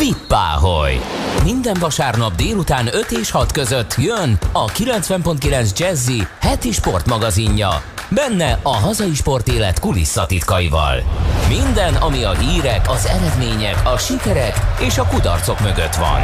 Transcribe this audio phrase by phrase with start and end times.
[0.00, 1.00] Vippáholy!
[1.44, 7.82] Minden vasárnap délután 5 és 6 között jön a 90.9 Jazzy heti sportmagazinja.
[8.08, 11.02] Benne a hazai sportélet kulisszatitkaival.
[11.48, 16.20] Minden, ami a hírek, az eredmények, a sikerek és a kudarcok mögött van.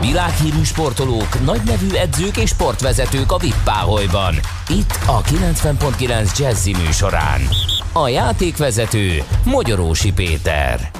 [0.00, 4.34] Világhírű sportolók, nagynevű edzők és sportvezetők a Vippáholyban.
[4.68, 7.40] Itt a 90.9 Jazzy műsorán.
[7.92, 10.90] A játékvezető Magyarósi Péter.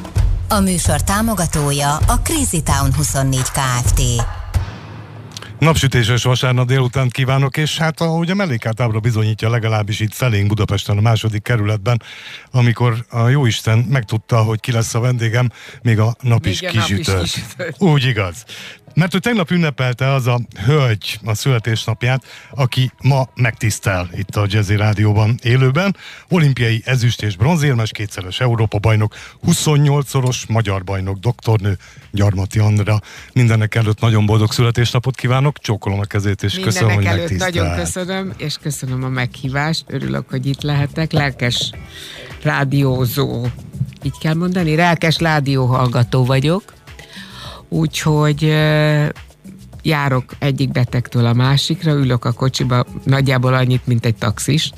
[0.48, 4.02] A műsor támogatója a Crazy Town 24 Kft.
[5.58, 11.00] Napsütéses vasárnap délután kívánok, és hát ahogy a mellékátábra bizonyítja legalábbis itt felénk Budapesten a
[11.00, 12.02] második kerületben,
[12.50, 15.50] amikor a jóisten megtudta, hogy ki lesz a vendégem,
[15.82, 17.28] még a nap még is kisütött.
[17.78, 18.44] Úgy igaz.
[18.96, 24.76] Mert hogy tegnap ünnepelte az a hölgy a születésnapját, aki ma megtisztel itt a Jazzy
[24.76, 25.96] Rádióban élőben.
[26.28, 29.14] Olimpiai ezüst és bronzérmes, kétszeres Európa bajnok,
[29.46, 31.78] 28-szoros magyar bajnok, doktornő
[32.10, 33.00] Gyarmati Andra.
[33.32, 37.74] Mindenek előtt nagyon boldog születésnapot kívánok, csókolom a kezét, és Mindenek köszönöm, hogy előtt nagyon
[37.74, 39.84] köszönöm, és köszönöm a meghívást.
[39.86, 41.12] Örülök, hogy itt lehetek.
[41.12, 41.70] Lelkes
[42.42, 43.46] rádiózó,
[44.02, 46.75] így kell mondani, lelkes rádióhallgató vagyok
[47.68, 48.42] úgyhogy
[49.82, 54.70] járok egyik betegtől a másikra, ülök a kocsiba nagyjából annyit, mint egy taxis,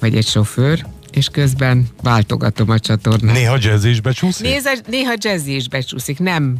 [0.00, 3.34] vagy egy sofőr, és közben váltogatom a csatornát.
[3.34, 4.46] Néha jazz is becsúszik?
[4.46, 6.56] Néha, néha jazz is becsúszik, nem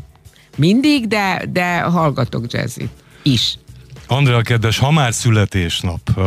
[0.57, 2.91] mindig, de, de hallgatok jazzit
[3.23, 3.59] is.
[4.13, 6.25] Andrea kedves, ha már születésnap, uh,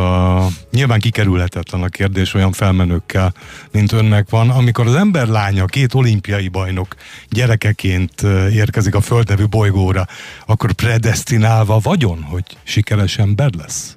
[0.70, 3.34] nyilván kikerülhetetlen a kérdés olyan felmenőkkel,
[3.70, 6.94] mint önnek van, amikor az ember lánya, két olimpiai bajnok
[7.28, 10.06] gyerekeként érkezik a földnevű bolygóra,
[10.46, 13.96] akkor predestinálva vagyon, hogy sikeres ember lesz?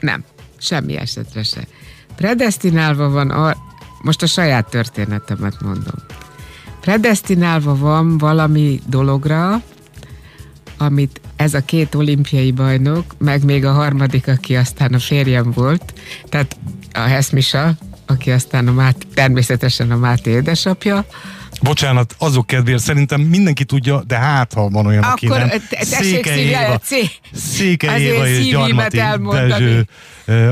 [0.00, 0.24] Nem,
[0.58, 1.66] semmi esetre se.
[2.16, 3.56] Predestinálva van, a,
[4.02, 5.96] most a saját történetemet mondom.
[6.80, 9.62] Predestinálva van valami dologra,
[10.78, 15.94] amit ez a két olimpiai bajnok, meg még a harmadik, aki aztán a férjem volt,
[16.28, 16.56] tehát
[16.92, 17.74] a Heszmisa,
[18.06, 21.04] aki aztán a Máté, természetesen a Máté édesapja,
[21.62, 25.48] Bocsánat, azok kedvéért szerintem mindenki tudja, de hát ha van olyan, aki nem.
[25.80, 26.80] Székely Éva,
[27.32, 29.00] Székely Éva és Gyarmati
[29.30, 29.86] Dezső,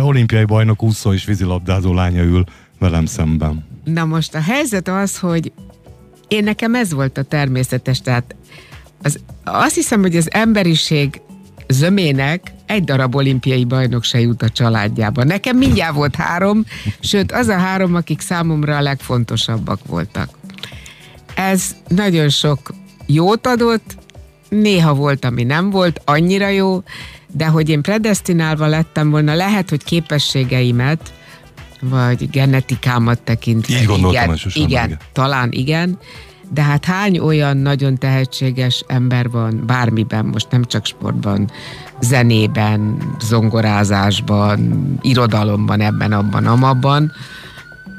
[0.03, 2.45] olimpiai bajnok, úszó és vízilabdázó lánya ül
[2.79, 3.67] velem szemben.
[3.85, 5.53] Na most a helyzet az, hogy
[6.29, 8.35] én nekem ez volt a természetes, tehát
[9.03, 11.21] az, azt hiszem, hogy az emberiség
[11.69, 15.25] zömének egy darab olimpiai bajnok se jut a családjába.
[15.25, 16.65] Nekem mindjárt volt három,
[17.01, 20.29] sőt az a három, akik számomra a legfontosabbak voltak.
[21.35, 22.75] Ez nagyon sok
[23.07, 23.97] jót adott,
[24.49, 26.83] néha volt, ami nem volt, annyira jó,
[27.33, 31.13] de hogy én predestinálva lettem volna, lehet, hogy képességeimet,
[31.81, 33.81] vagy genetikámat tekintve.
[33.81, 35.99] Így gondoltam igen, igen, igen, talán igen,
[36.53, 41.51] de hát hány olyan nagyon tehetséges ember van bármiben, most nem csak sportban,
[42.01, 47.13] zenében, zongorázásban, irodalomban, ebben, abban, amabban,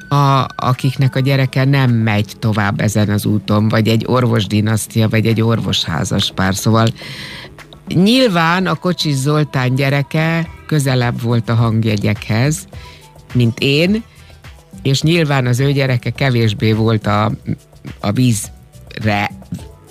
[0.09, 5.42] a, akiknek a gyereke nem megy tovább ezen az úton, vagy egy orvosdinasztia, vagy egy
[5.42, 6.56] orvosházas pár.
[6.56, 6.88] Szóval
[7.88, 12.68] nyilván a Kocsis Zoltán gyereke közelebb volt a hangjegyekhez,
[13.34, 14.04] mint én,
[14.82, 17.32] és nyilván az ő gyereke kevésbé volt a,
[18.00, 19.31] a vízre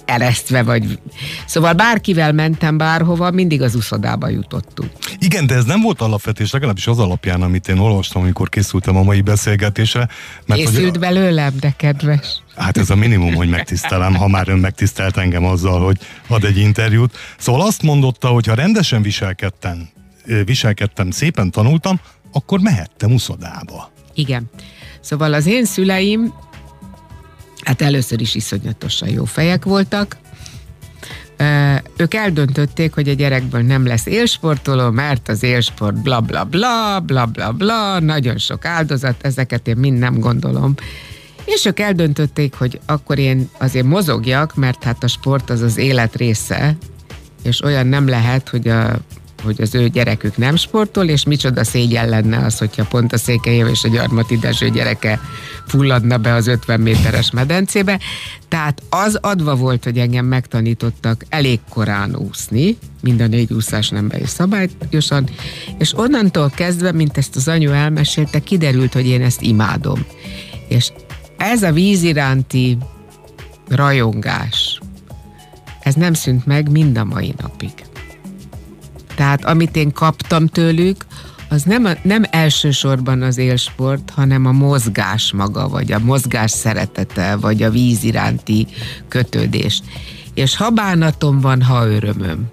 [0.04, 0.98] eresztve, vagy...
[1.46, 4.90] Szóval bárkivel mentem bárhova, mindig az uszodába jutottunk.
[5.18, 9.02] Igen, de ez nem volt alapvetés, legalábbis az alapján, amit én olvastam, amikor készültem a
[9.02, 10.08] mai beszélgetésre.
[10.46, 12.42] Mert Készült hogy, belőlem, de kedves.
[12.56, 16.58] Hát ez a minimum, hogy megtisztelem, ha már ön megtisztelt engem azzal, hogy ad egy
[16.58, 17.16] interjút.
[17.38, 19.88] Szóval azt mondotta, hogy ha rendesen viselkedtem,
[20.44, 22.00] viselkedtem, szépen tanultam,
[22.32, 23.90] akkor mehettem uszodába.
[24.14, 24.50] Igen.
[25.00, 26.34] Szóval az én szüleim
[27.64, 30.16] hát először is iszonyatosan jó fejek voltak.
[31.96, 37.26] Ők eldöntötték, hogy a gyerekből nem lesz élsportoló, mert az élsport bla bla bla, bla
[37.26, 40.74] bla bla, nagyon sok áldozat, ezeket én mind nem gondolom.
[41.44, 46.16] És ők eldöntötték, hogy akkor én azért mozogjak, mert hát a sport az az élet
[46.16, 46.76] része,
[47.42, 48.98] és olyan nem lehet, hogy a
[49.42, 53.66] hogy az ő gyerekük nem sportol, és micsoda szégyen lenne az, hogyha pont a Székelyév
[53.66, 55.20] és a Gyarmati Dezső gyereke
[55.66, 58.00] fulladna be az 50 méteres medencébe.
[58.48, 64.10] Tehát az adva volt, hogy engem megtanítottak elég korán úszni, mind a négy úszás nem
[64.20, 65.28] is szabályosan,
[65.78, 70.06] és onnantól kezdve, mint ezt az anyu elmesélte, kiderült, hogy én ezt imádom.
[70.68, 70.92] És
[71.36, 72.78] ez a víz iránti
[73.68, 74.80] rajongás,
[75.80, 77.72] ez nem szűnt meg mind a mai napig.
[79.18, 81.06] Tehát amit én kaptam tőlük,
[81.48, 87.36] az nem, a, nem elsősorban az élsport, hanem a mozgás maga, vagy a mozgás szeretete,
[87.36, 88.66] vagy a víz iránti
[89.08, 89.80] kötődés.
[90.34, 92.48] És ha bánatom van, ha örömöm.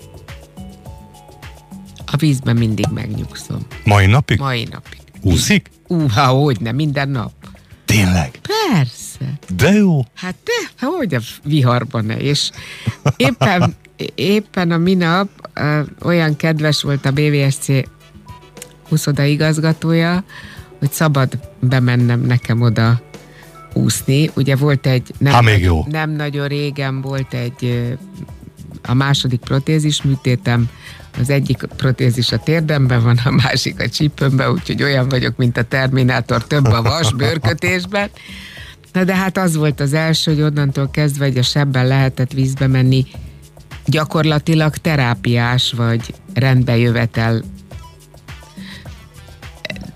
[2.06, 3.60] A vízben mindig megnyugszom.
[3.84, 4.40] Mai napig?
[4.40, 5.00] Mai napig.
[5.22, 5.70] Úszik?
[5.88, 7.32] Ú, ha hogy nem, minden nap.
[7.86, 8.40] Tényleg?
[8.72, 9.40] Persze.
[9.56, 10.06] De jó.
[10.14, 12.18] Hát de, hogy a viharban ne.
[12.18, 12.50] És
[13.18, 13.76] éppen,
[14.16, 15.30] éppen a minap
[16.04, 17.68] olyan kedves volt a BVSC
[18.90, 20.24] úszoda igazgatója,
[20.80, 23.02] hogy szabad bemennem nekem oda
[23.74, 24.30] úszni.
[24.36, 25.14] Ugye volt egy...
[25.18, 25.86] Nem, ha, még jó.
[25.90, 27.94] nem nagyon régen volt egy
[28.84, 30.70] a második protézis műtétem,
[31.20, 35.64] az egyik protézis a térdemben van, a másik a csípőmben, úgyhogy olyan vagyok, mint a
[35.64, 38.10] Terminátor, több a vas bőrkötésben.
[38.94, 42.68] Na de hát az volt az első, hogy onnantól kezdve, hogy a sebben lehetett vízbe
[42.68, 43.06] menni,
[43.86, 47.44] gyakorlatilag terápiás vagy rendbejövetel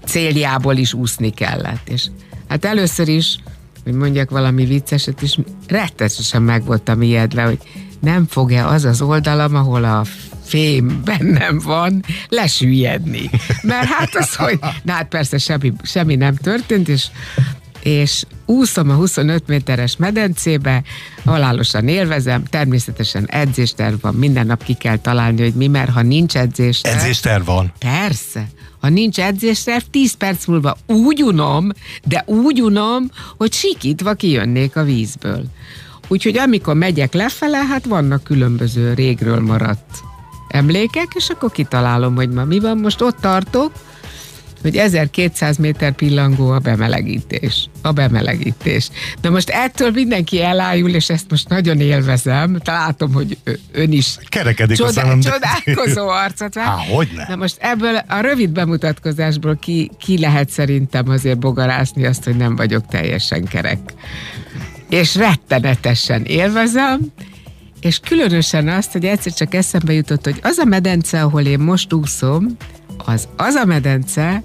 [0.06, 1.90] céljából is úszni kellett.
[1.90, 2.06] És
[2.48, 3.40] hát először is,
[3.84, 5.38] hogy mondjak valami vicceset is,
[5.68, 7.60] rettetesen meg voltam ijedve, hogy
[8.00, 10.04] nem fog-e az az oldalam, ahol a
[10.44, 13.30] fém bennem van, lesüllyedni.
[13.62, 17.08] Mert hát az, hogy, na hát persze semmi, semmi nem történt, és
[17.84, 20.84] és úszom a 25 méteres medencébe,
[21.26, 26.38] halálosan élvezem, természetesen edzésterv van, minden nap ki kell találni, hogy mi, mert ha nincs
[26.38, 26.98] edzésterv...
[26.98, 27.74] Edzésterv van?
[27.80, 28.48] Persze.
[28.80, 31.70] Ha nincs edzésterv, 10 perc múlva úgy unom,
[32.04, 35.44] de úgy unom, hogy sikítva kijönnék a vízből.
[36.08, 40.04] Úgyhogy amikor megyek lefele, hát vannak különböző régről maradt
[40.48, 42.78] emlékek, és akkor kitalálom, hogy ma mi van.
[42.78, 43.72] Most ott tartok,
[44.62, 47.70] hogy 1200 méter pillangó a bemelegítés.
[47.82, 48.90] A bemelegítés.
[49.22, 52.60] De most ettől mindenki elájul, és ezt most nagyon élvezem.
[52.66, 53.38] Látom, hogy
[53.72, 55.20] ön is Kerekedik csodál, a szemem.
[55.20, 56.78] Csodálkozó arcot Há,
[57.16, 57.28] ne?
[57.28, 62.56] Na most ebből a rövid bemutatkozásból ki, ki lehet szerintem azért bogarászni azt, hogy nem
[62.56, 63.80] vagyok teljesen kerek.
[64.90, 67.00] És rettenetesen élvezem,
[67.82, 71.94] és különösen azt, hogy egyszer csak eszembe jutott, hogy az a medence, ahol én most
[71.94, 72.58] úszom,
[73.06, 74.44] az az a medence,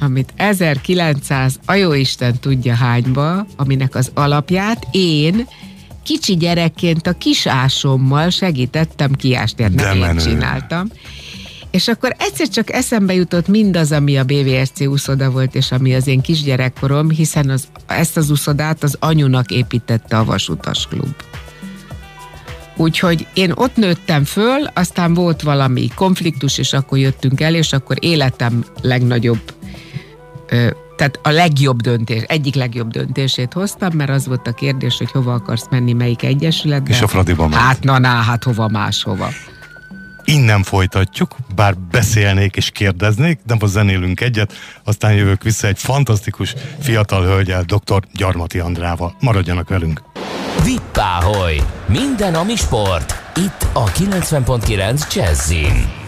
[0.00, 5.46] amit 1900, a Isten tudja hányba, aminek az alapját én
[6.02, 10.88] kicsi gyerekként a kisásommal segítettem kiásni, nem én csináltam.
[11.70, 16.06] És akkor egyszer csak eszembe jutott mindaz, ami a BVSC úszoda volt, és ami az
[16.06, 21.14] én kisgyerekkorom, hiszen az, ezt az úszodát az anyunak építette a Vasutas Klub.
[22.76, 27.96] Úgyhogy én ott nőttem föl, aztán volt valami konfliktus, és akkor jöttünk el, és akkor
[28.00, 29.40] életem legnagyobb,
[30.96, 35.34] tehát a legjobb döntés, egyik legjobb döntését hoztam, mert az volt a kérdés, hogy hova
[35.34, 36.90] akarsz menni, melyik egyesületbe.
[36.90, 37.62] És a Fradiba ment.
[37.62, 39.28] Hát na, na, hát hova máshova.
[40.24, 44.52] Innen folytatjuk, bár beszélnék és kérdeznék, de most zenélünk egyet,
[44.84, 48.02] aztán jövök vissza egy fantasztikus fiatal hölgyel, dr.
[48.12, 49.16] Gyarmati Andrával.
[49.20, 50.11] Maradjanak velünk!
[50.64, 51.60] Vippáholy!
[51.86, 53.14] Minden, ami sport.
[53.36, 56.00] Itt a 90.9 Jazzin.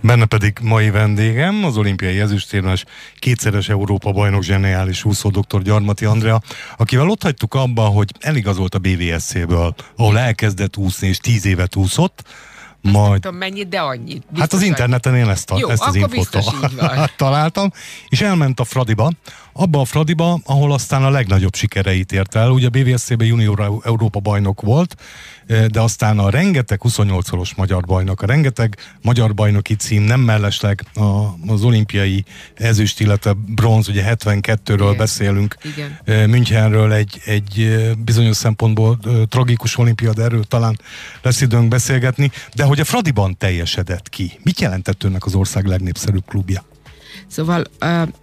[0.00, 2.84] Benne pedig mai vendégem, az olimpiai ezüstérmes,
[3.18, 5.62] kétszeres Európa bajnok zseniális úszó dr.
[5.62, 6.40] Gyarmati Andrea,
[6.76, 12.22] akivel ott hagytuk abba, hogy eligazolt a BVSC-ből, ahol elkezdett úszni és tíz évet úszott,
[12.80, 13.10] majd...
[13.10, 14.24] Nem tudom mennyit, de annyit.
[14.26, 16.38] Biztos hát az interneten én ezt, a, Jó, ezt az infót
[17.16, 17.72] találtam,
[18.08, 19.12] és elment a Fradiba,
[19.52, 22.50] abba a Fradiba, ahol aztán a legnagyobb sikereit ért el.
[22.50, 24.96] Ugye a BVSC-ben junior Európa bajnok volt,
[25.48, 31.02] de aztán a rengeteg 28-szoros magyar bajnok, a rengeteg magyar bajnoki cím nem mellesleg a,
[31.46, 32.24] az olimpiai
[32.54, 34.96] ezüst, illetve bronz, ugye 72-ről Igen.
[34.96, 36.28] beszélünk, Igen.
[36.30, 40.80] Münchenről egy, egy bizonyos szempontból tragikus olimpia, de erről talán
[41.22, 44.38] lesz időnk beszélgetni, de hogy a Fradiban teljesedett ki.
[44.42, 46.64] Mit jelentett önnek az ország legnépszerűbb klubja?
[47.30, 47.64] Szóval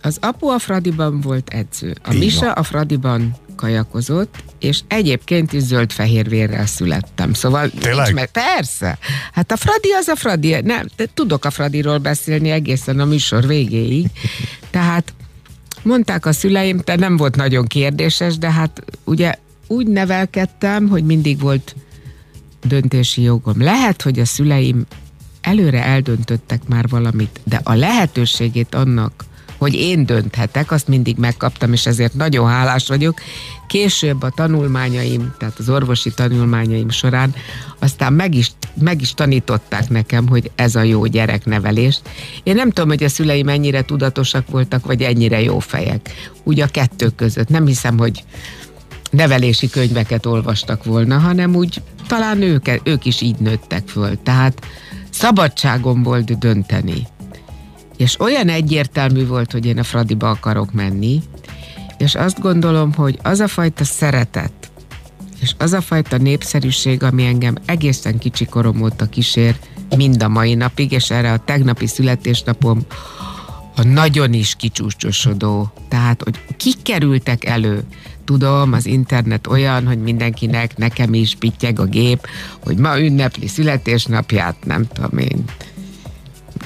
[0.02, 6.30] az apu a Fradiban volt edző, a Misa a Fradiban kajakozott, és egyébként is zöld-fehér
[6.30, 7.34] vérrel születtem.
[7.34, 8.14] Szóval Tényleg?
[8.14, 8.98] Nincs, persze.
[9.32, 10.62] Hát a Fradi az a Fradi.
[10.64, 14.08] Nem, de tudok a Fradiról beszélni egészen a műsor végéig.
[14.70, 15.14] Tehát
[15.84, 19.34] mondták a szüleim, te nem volt nagyon kérdéses, de hát ugye
[19.68, 21.76] úgy nevelkedtem, hogy mindig volt
[22.64, 23.62] döntési jogom.
[23.62, 24.86] Lehet, hogy a szüleim
[25.46, 29.25] előre eldöntöttek már valamit, de a lehetőségét annak,
[29.58, 33.20] hogy én dönthetek, azt mindig megkaptam, és ezért nagyon hálás vagyok.
[33.68, 37.34] Később a tanulmányaim, tehát az orvosi tanulmányaim során
[37.80, 42.02] aztán meg is, meg is tanították nekem, hogy ez a jó gyereknevelés.
[42.44, 46.32] Én nem tudom, hogy a szüleim ennyire tudatosak voltak, vagy ennyire jó fejek.
[46.44, 47.50] Úgy a kettő között.
[47.50, 48.24] Nem hiszem, hogy
[49.12, 54.18] nevelési könyveket olvastak volna, hanem úgy talán ők, ők is így nőttek föl.
[54.24, 54.66] Tehát
[55.15, 57.07] szabadságom volt dönteni.
[57.98, 61.22] és olyan egyértelmű volt, hogy én a Fradiba akarok menni,
[61.98, 64.72] és azt gondolom, hogy az a fajta szeretet,
[65.39, 69.55] és az a fajta népszerűség, ami engem egészen kicsi korom óta kísér,
[69.98, 72.86] mind a mai napig, és erre a tegnapi születésnapom
[73.75, 77.84] a nagyon is kicsúcsosodó, tehát, hogy kik kerültek elő,
[78.25, 82.27] tudom, az internet olyan, hogy mindenkinek, nekem is pittyeg a gép,
[82.63, 85.44] hogy ma ünnepli születésnapját, nem tudom én,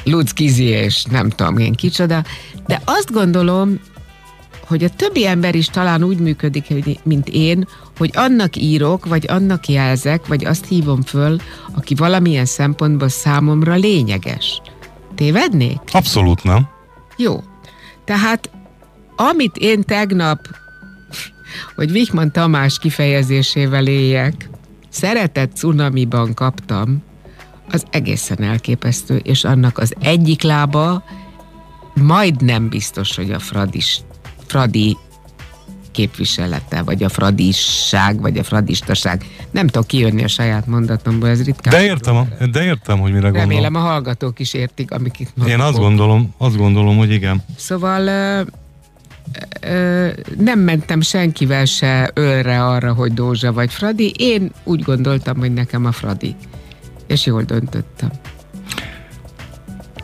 [0.04, 2.24] Lutz Kizi és nem tudom én kicsoda,
[2.68, 3.80] de azt gondolom,
[4.68, 9.68] hogy a többi ember is talán úgy működik, mint én, hogy annak írok, vagy annak
[9.68, 11.38] jelzek, vagy azt hívom föl,
[11.76, 14.62] aki valamilyen szempontból számomra lényeges.
[15.16, 15.80] Tévednék?
[15.92, 16.68] Abszolút nem.
[17.18, 17.44] Jó.
[18.06, 18.50] Tehát
[19.16, 20.40] amit én tegnap,
[21.76, 24.50] hogy Vikman Tamás kifejezésével éljek,
[24.90, 27.04] szeretett cunamiban kaptam,
[27.72, 31.04] az egészen elképesztő, és annak az egyik lába
[31.94, 34.02] majdnem biztos, hogy a Fradis,
[34.46, 34.98] Fradi
[35.92, 39.26] képviselete, vagy a fradisság, vagy a fradistaság.
[39.52, 41.74] Nem tudok kijönni a saját mondatomból, ez ritkán.
[41.74, 43.50] De értem, de értem, hogy mire gondolom.
[43.50, 45.58] Remélem a hallgatók is értik, amik itt mondok.
[45.58, 47.44] Én azt gondolom, azt gondolom, hogy igen.
[47.56, 48.10] Szóval
[49.62, 54.14] ö, nem mentem senkivel se ölre arra, hogy Dózsa vagy Fradi.
[54.18, 56.36] Én úgy gondoltam, hogy nekem a Fradi.
[57.08, 58.10] És jól döntöttem.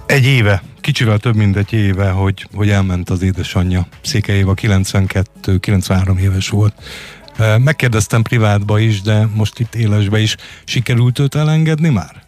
[0.06, 3.88] Egy éve kicsivel több mint egy éve, hogy, hogy elment az édesanyja.
[4.02, 6.74] Széke Éva 92-93 éves volt.
[7.58, 10.36] Megkérdeztem privátba is, de most itt élesbe is.
[10.64, 12.24] Sikerült őt elengedni már?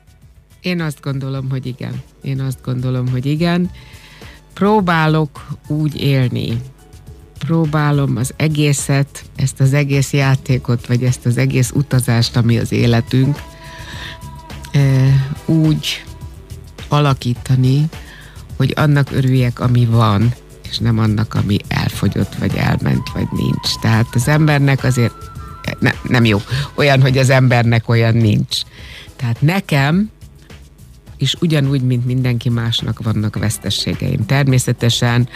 [0.61, 2.01] Én azt gondolom, hogy igen.
[2.21, 3.69] Én azt gondolom, hogy igen.
[4.53, 6.57] Próbálok úgy élni,
[7.37, 13.41] próbálom az egészet, ezt az egész játékot, vagy ezt az egész utazást, ami az életünk,
[15.45, 16.03] úgy
[16.87, 17.85] alakítani,
[18.57, 20.33] hogy annak örüljek, ami van,
[20.69, 23.79] és nem annak, ami elfogyott, vagy elment, vagy nincs.
[23.81, 25.13] Tehát az embernek azért
[25.79, 26.41] ne, nem jó.
[26.75, 28.57] Olyan, hogy az embernek olyan nincs.
[29.15, 30.09] Tehát nekem
[31.17, 34.25] és ugyanúgy, mint mindenki másnak vannak vesztességeim.
[34.25, 35.29] Természetesen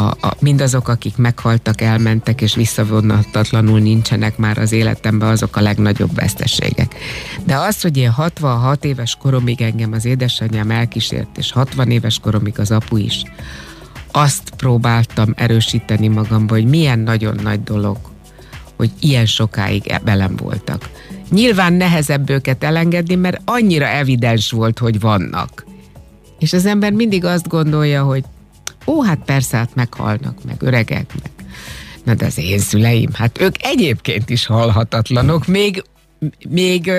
[0.00, 6.14] a, a, mindazok, akik meghaltak, elmentek, és visszavonhatatlanul nincsenek már az életemben, azok a legnagyobb
[6.14, 6.94] veszteségek.
[7.44, 12.58] De az, hogy én 66 éves koromig engem az édesanyám elkísért, és 60 éves koromig
[12.58, 13.22] az apu is,
[14.12, 17.96] azt próbáltam erősíteni magamba, hogy milyen nagyon nagy dolog,
[18.76, 20.90] hogy ilyen sokáig velem voltak.
[21.30, 25.64] Nyilván nehezebb őket elengedni, mert annyira evidens volt, hogy vannak.
[26.38, 28.24] És az ember mindig azt gondolja, hogy
[28.90, 31.30] Ó, hát persze, hát meghalnak, meg öregek, meg
[32.04, 35.82] Na de az én szüleim, hát ők egyébként is halhatatlanok, még
[36.48, 36.92] még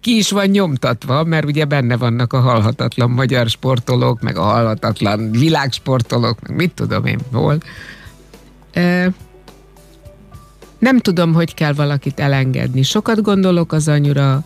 [0.00, 5.30] ki is van nyomtatva, mert ugye benne vannak a halhatatlan magyar sportolók, meg a halhatatlan
[5.30, 7.58] világsportolók, meg mit tudom én hol.
[10.78, 12.82] Nem tudom, hogy kell valakit elengedni.
[12.82, 14.44] Sokat gondolok az anyura,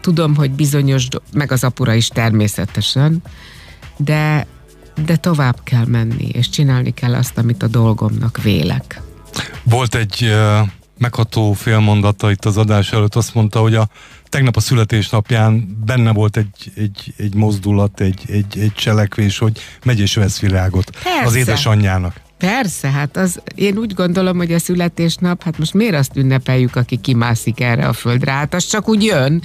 [0.00, 3.22] tudom, hogy bizonyos, meg az apura is természetesen,
[3.96, 4.46] de
[5.04, 9.00] de tovább kell menni, és csinálni kell azt, amit a dolgomnak vélek.
[9.62, 13.88] Volt egy uh, megható félmondata itt az adás előtt, azt mondta, hogy a
[14.28, 20.00] tegnap a születésnapján benne volt egy, egy, egy mozdulat, egy, egy, egy cselekvés, hogy megy
[20.00, 21.24] és vesz virágot Persze.
[21.24, 22.20] az édesanyjának.
[22.38, 26.96] Persze, hát az, én úgy gondolom, hogy a születésnap, hát most miért azt ünnepeljük, aki
[26.96, 28.32] kimászik erre a földre?
[28.32, 29.42] Hát az csak úgy jön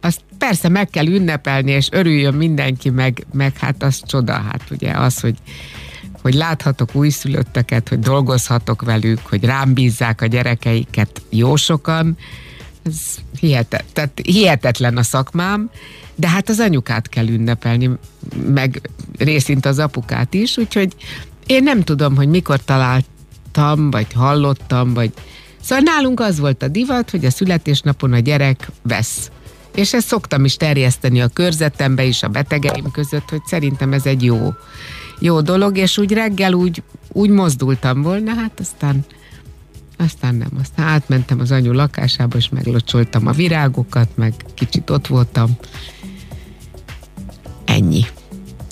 [0.00, 4.90] azt persze meg kell ünnepelni, és örüljön mindenki, meg, meg hát az csoda, hát ugye
[4.90, 5.34] az, hogy
[6.22, 12.16] hogy láthatok újszülötteket, hogy dolgozhatok velük, hogy rám bízzák a gyerekeiket jó sokan,
[12.84, 12.96] ez
[13.40, 15.70] hihetet, tehát hihetetlen a szakmám,
[16.14, 17.90] de hát az anyukát kell ünnepelni,
[18.46, 20.94] meg részint az apukát is, úgyhogy
[21.46, 25.12] én nem tudom, hogy mikor találtam, vagy hallottam, vagy
[25.60, 29.30] Szóval nálunk az volt a divat, hogy a születésnapon a gyerek vesz
[29.76, 34.24] és ezt szoktam is terjeszteni a körzetembe is, a betegeim között, hogy szerintem ez egy
[34.24, 34.54] jó,
[35.18, 39.04] jó dolog, és úgy reggel úgy, úgy mozdultam volna, hát aztán
[39.98, 45.56] aztán nem, aztán átmentem az anyu lakásába, és meglocsoltam a virágokat, meg kicsit ott voltam.
[47.64, 48.04] Ennyi.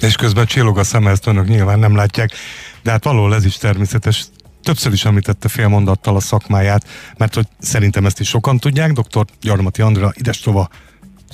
[0.01, 2.31] És közben csillog a szeme, ezt önök nyilván nem látják,
[2.83, 4.25] de hát valahol ez is természetes.
[4.63, 9.25] Többször is említette fél mondattal a szakmáját, mert hogy szerintem ezt is sokan tudják, dr.
[9.41, 10.69] Gyarmati Andra Idestova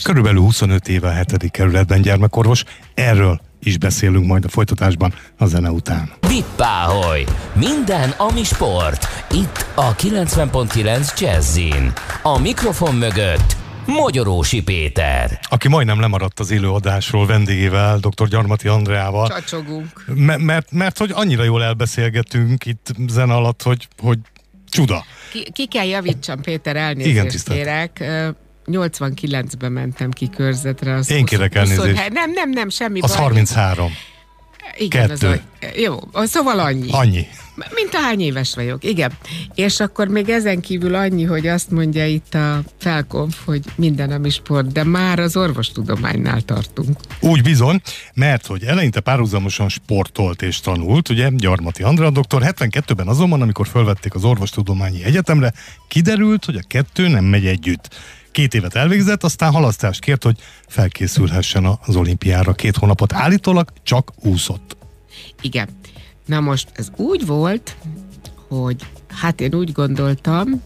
[0.02, 1.50] Körülbelül 25 éve a 7.
[1.50, 2.64] kerületben gyermekorvos.
[2.94, 6.12] Erről is beszélünk majd a folytatásban a zene után.
[6.28, 7.24] Vippáholy!
[7.54, 9.06] Minden, ami sport.
[9.32, 11.92] Itt a 90.9 Jazzin.
[12.22, 15.38] A mikrofon mögött Mogyorósi Péter.
[15.42, 18.28] Aki majdnem lemaradt az élőadásról vendégével, dr.
[18.28, 19.28] Gyarmati Andreával.
[19.28, 20.04] Csacsogunk.
[20.14, 24.18] M- mert, mert hogy annyira jól elbeszélgetünk itt zen alatt, hogy, hogy
[24.68, 25.04] csuda.
[25.32, 27.58] Ki, ki kell javítsam, Péter, elnézést Igen, Igen, tisztelt.
[27.58, 28.04] kérek.
[28.74, 30.94] Ö, 89-ben mentem ki körzetre.
[30.94, 32.12] Az Én kérek 20 elnézést.
[32.12, 33.22] Nem, nem, nem, semmi Az baj.
[33.22, 33.92] 33.
[34.76, 35.42] Igen, az kettő.
[35.60, 36.88] a, jó, szóval annyi.
[36.90, 37.26] Annyi.
[37.74, 39.12] Mint ahány éves vagyok, igen.
[39.54, 44.30] És akkor még ezen kívül annyi, hogy azt mondja itt a felkonf, hogy minden, ami
[44.30, 46.98] sport, de már az orvostudománynál tartunk.
[47.20, 47.80] Úgy bizony,
[48.14, 54.14] mert hogy eleinte párhuzamosan sportolt és tanult, ugye Gyarmati Andrea doktor, 72-ben azonban, amikor felvették
[54.14, 55.52] az orvostudományi egyetemre,
[55.88, 57.88] kiderült, hogy a kettő nem megy együtt.
[58.32, 62.52] Két évet elvégzett, aztán halasztást kért, hogy felkészülhessen az olimpiára.
[62.52, 64.76] Két hónapot állítólag csak úszott.
[65.40, 65.68] Igen.
[66.26, 67.76] Na most ez úgy volt,
[68.48, 70.62] hogy hát én úgy gondoltam,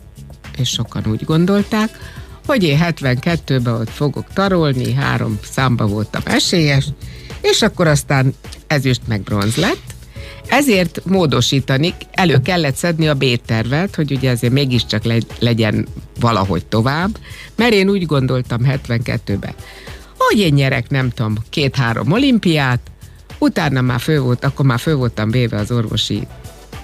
[0.56, 1.99] és sokan úgy gondolták,
[2.47, 6.87] hogy én 72-ben ott fogok tarolni, három számba voltam esélyes,
[7.40, 8.35] és akkor aztán
[8.66, 9.93] ezüst meg bronz lett.
[10.48, 15.86] Ezért módosítani, elő kellett szedni a B-tervet, hogy ugye ezért mégiscsak legy- legyen
[16.20, 17.18] valahogy tovább,
[17.56, 19.54] mert én úgy gondoltam 72-ben,
[20.16, 22.80] hogy én nyerek, nem tudom, két-három olimpiát,
[23.38, 26.26] utána már fő volt, akkor már fő voltam véve az orvosi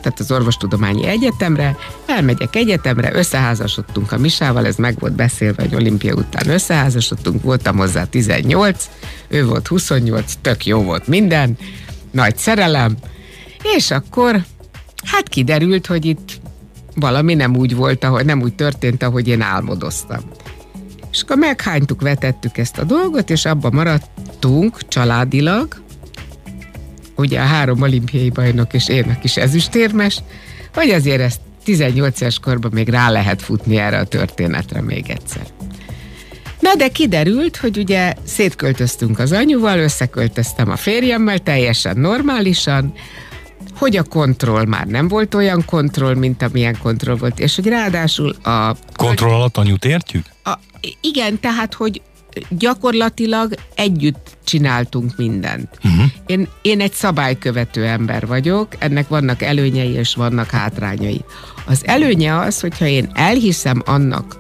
[0.01, 1.77] tehát az orvostudományi egyetemre,
[2.07, 8.05] elmegyek egyetemre, összeházasodtunk a Misával, ez meg volt beszélve, hogy olimpia után összeházasodtunk, voltam hozzá
[8.05, 8.91] 18,
[9.29, 11.57] ő volt 28, tök jó volt minden,
[12.11, 12.97] nagy szerelem,
[13.63, 14.45] és akkor
[15.05, 16.41] hát kiderült, hogy itt
[16.95, 20.21] valami nem úgy volt, ahogy nem úgy történt, ahogy én álmodoztam.
[21.13, 25.83] És akkor meghánytuk, vetettük ezt a dolgot, és abba maradtunk családilag,
[27.17, 30.23] ugye a három olimpiai bajnok és én, is ezüstérmes,
[30.75, 35.43] hogy azért ezt 18 éves korban még rá lehet futni erre a történetre még egyszer.
[36.61, 42.93] Na de kiderült, hogy ugye szétköltöztünk az anyuval, összeköltöztem a férjemmel teljesen normálisan,
[43.81, 48.31] hogy a kontroll már nem volt olyan kontroll, mint amilyen kontroll volt, és hogy ráadásul
[48.43, 50.27] a Kontroll alatt anyut értjük?
[50.45, 50.59] a,
[51.01, 52.03] igen, tehát, hogy
[52.49, 55.69] gyakorlatilag együtt csináltunk mindent.
[55.85, 56.05] Uh-huh.
[56.27, 61.25] Én, én egy szabálykövető ember vagyok, ennek vannak előnyei és vannak hátrányai.
[61.67, 64.39] Az előnye az, hogyha én elhiszem annak,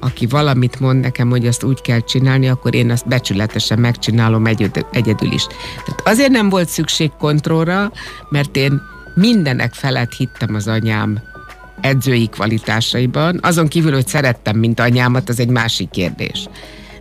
[0.00, 4.86] aki valamit mond nekem, hogy azt úgy kell csinálni, akkor én azt becsületesen megcsinálom egyed,
[4.92, 5.46] egyedül is.
[5.84, 7.92] Tehát azért nem volt szükség kontrollra,
[8.28, 8.80] mert én
[9.14, 11.18] mindenek felett hittem az anyám
[11.80, 16.48] edzői kvalitásaiban, azon kívül, hogy szerettem, mint anyámat, az egy másik kérdés.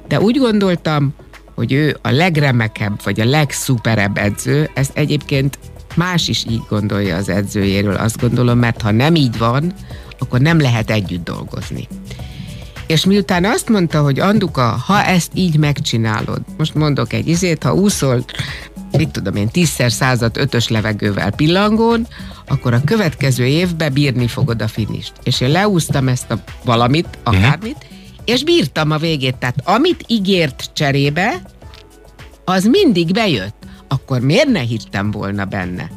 [0.08, 1.14] De úgy gondoltam,
[1.56, 5.60] hogy ő a legremekebb, vagy a legszuperebb edző, ezt egyébként
[5.96, 9.74] más is így gondolja az edzőjéről, azt gondolom, mert ha nem így van,
[10.20, 11.88] akkor nem lehet együtt dolgozni.
[12.88, 17.74] És miután azt mondta, hogy Anduka, ha ezt így megcsinálod, most mondok egy izét, ha
[17.74, 18.26] úszol,
[18.98, 22.08] mit tudom én, tízszer század ötös levegővel pillangón,
[22.48, 25.12] akkor a következő évben bírni fogod a finist.
[25.24, 27.86] És én leúztam ezt a valamit, akármit,
[28.26, 29.36] és bírtam a végét.
[29.36, 31.42] Tehát amit ígért cserébe,
[32.46, 33.56] az mindig bejött.
[33.88, 35.90] Akkor miért ne hittem volna benne?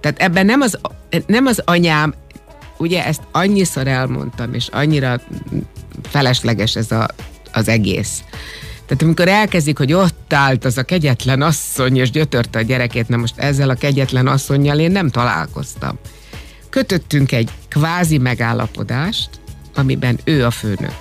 [0.00, 0.78] Tehát ebben nem az,
[1.26, 2.14] nem az anyám,
[2.78, 5.20] ugye ezt annyiszor elmondtam, és annyira
[6.02, 7.08] felesleges ez a,
[7.52, 8.22] az egész.
[8.86, 13.16] Tehát amikor elkezdik, hogy ott állt az a kegyetlen asszony, és gyötörte a gyerekét, na
[13.16, 15.98] most ezzel a kegyetlen asszonynal én nem találkoztam.
[16.70, 19.30] Kötöttünk egy kvázi megállapodást,
[19.74, 20.94] amiben ő a főnök.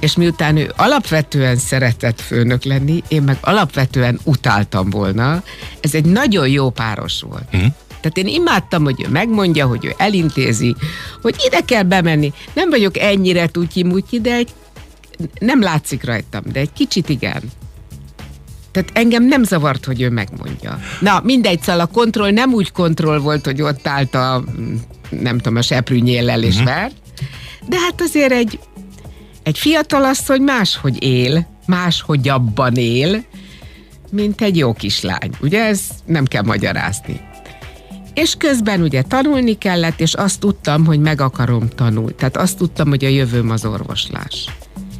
[0.00, 5.42] És miután ő alapvetően szeretett főnök lenni, én meg alapvetően utáltam volna,
[5.80, 7.56] ez egy nagyon jó páros volt.
[7.56, 7.66] Mm.
[8.00, 10.74] Tehát én imádtam, hogy ő megmondja, hogy ő elintézi,
[11.22, 12.32] hogy ide kell bemenni.
[12.54, 14.48] Nem vagyok ennyire tutyi-mutyi, de egy,
[15.38, 17.42] nem látszik rajtam, de egy kicsit igen.
[18.72, 20.78] Tehát engem nem zavart, hogy ő megmondja.
[21.00, 24.44] Na, mindegy, szóval a kontroll nem úgy kontroll volt, hogy ott állt a,
[25.10, 26.94] nem tudom, a seprűnyéllel és vert,
[27.68, 28.58] de hát azért egy,
[29.42, 33.24] egy fiatal asszony máshogy él, máshogy abban él,
[34.10, 35.30] mint egy jó kislány.
[35.40, 37.20] Ugye ez nem kell magyarázni.
[38.20, 42.14] És közben ugye tanulni kellett, és azt tudtam, hogy meg akarom tanulni.
[42.14, 44.56] Tehát azt tudtam, hogy a jövőm az orvoslás.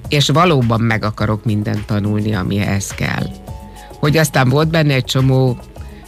[0.09, 3.27] És valóban meg akarok mindent tanulni, ami ehhez kell.
[3.99, 5.59] Hogy aztán volt benne egy csomó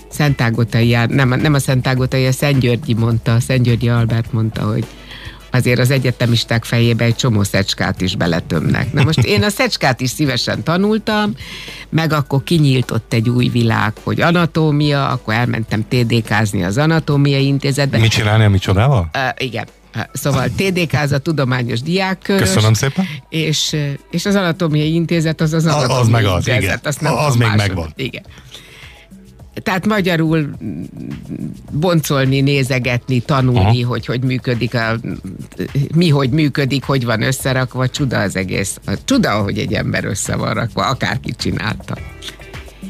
[0.09, 4.87] Szentágotai, nem, nem a Szentágotai, a Szentgyörgyi mondta, a Szentgyörgyi Albert mondta, hogy
[5.51, 8.93] azért az egyetemisták fejébe egy csomó szecskát is beletömnek.
[8.93, 11.33] Na most én a szecskát is szívesen tanultam,
[11.89, 17.99] meg akkor kinyílt ott egy új világ, hogy anatómia, akkor elmentem TDK-zni az anatómiai intézetbe.
[17.99, 19.11] Mit csinálni a micsodával?
[19.15, 19.67] Uh, igen.
[20.13, 22.39] Szóval TDK az a Tudományos Diákkör.
[22.39, 23.05] Köszönöm szépen.
[23.29, 23.77] És,
[24.11, 26.63] és az Anatómiai Intézet az az Anatómiai Az meg az, Intézet.
[26.63, 26.81] igen.
[26.83, 27.93] Azt nem Az még másod- megvan.
[27.97, 28.23] Igen.
[29.63, 30.51] Tehát magyarul
[31.73, 34.99] boncolni, nézegetni, tanulni, hogy hogy működik, a,
[35.95, 38.81] mi hogy működik, hogy van összerakva, csuda az egész.
[38.87, 41.97] A csuda, hogy egy ember össze van rakva, akárki csinálta.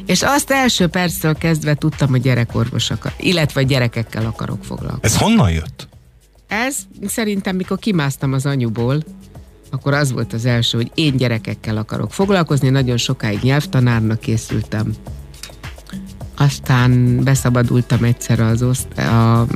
[0.07, 5.07] És azt első perctől kezdve tudtam, hogy gyerekorvosok, illetve gyerekekkel akarok foglalkozni.
[5.07, 5.89] Ez honnan jött?
[6.49, 9.03] Ez szerintem, mikor kimásztam az anyuból,
[9.71, 12.69] akkor az volt az első, hogy én gyerekekkel akarok foglalkozni.
[12.69, 14.95] Nagyon sokáig nyelvtanárnak készültem.
[16.41, 19.47] Aztán beszabadultam egyszer az, oszt- a, a,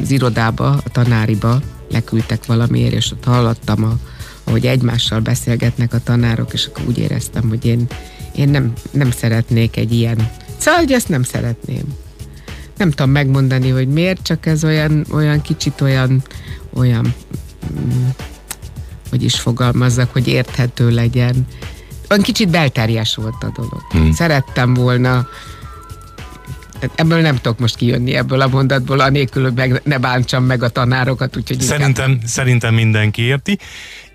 [0.00, 3.96] az irodába, a tanáriba, leküldtek valamiért, és ott hallottam, a,
[4.44, 7.86] ahogy egymással beszélgetnek a tanárok, és akkor úgy éreztem, hogy én,
[8.34, 10.30] én nem, nem szeretnék egy ilyen.
[10.56, 11.84] Szóval, hogy ezt nem szeretném
[12.80, 16.22] nem tudom megmondani, hogy miért, csak ez olyan, olyan kicsit olyan,
[16.74, 17.14] olyan,
[17.72, 18.08] mm,
[19.10, 21.46] hogy is fogalmazzak, hogy érthető legyen.
[22.10, 23.82] Olyan kicsit belterjes volt a dolog.
[23.90, 24.12] Hmm.
[24.12, 25.28] Szerettem volna,
[26.94, 30.68] ebből nem tudok most kijönni ebből a mondatból, anélkül, hogy meg ne bántsam meg a
[30.68, 33.58] tanárokat, úgyhogy inkább- Szerintem, szerintem mindenki érti.